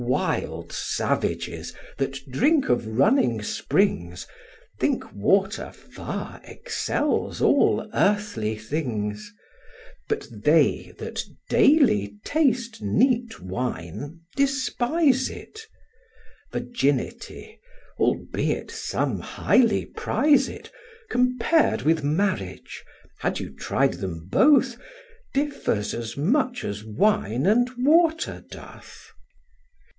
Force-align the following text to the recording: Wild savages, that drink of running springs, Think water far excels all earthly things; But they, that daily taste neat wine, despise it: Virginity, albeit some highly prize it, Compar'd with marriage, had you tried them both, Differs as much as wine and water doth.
Wild 0.03 0.73
savages, 0.73 1.75
that 1.99 2.21
drink 2.29 2.69
of 2.69 2.85
running 2.87 3.43
springs, 3.43 4.25
Think 4.79 5.13
water 5.13 5.71
far 5.71 6.41
excels 6.43 7.39
all 7.39 7.87
earthly 7.93 8.55
things; 8.57 9.31
But 10.09 10.25
they, 10.31 10.93
that 10.97 11.21
daily 11.49 12.17
taste 12.25 12.81
neat 12.81 13.39
wine, 13.41 14.21
despise 14.35 15.29
it: 15.29 15.59
Virginity, 16.51 17.59
albeit 17.99 18.71
some 18.71 19.19
highly 19.19 19.85
prize 19.85 20.49
it, 20.49 20.71
Compar'd 21.11 21.83
with 21.83 22.03
marriage, 22.03 22.83
had 23.19 23.39
you 23.39 23.53
tried 23.55 23.93
them 23.93 24.27
both, 24.29 24.77
Differs 25.35 25.93
as 25.93 26.17
much 26.17 26.65
as 26.65 26.83
wine 26.83 27.45
and 27.45 27.69
water 27.77 28.43
doth. 28.49 29.11